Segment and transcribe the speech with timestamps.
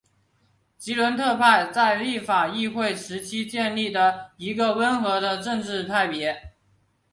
[0.79, 6.53] 吉伦特派是在立法议会时期建立的一个温和的政治派别。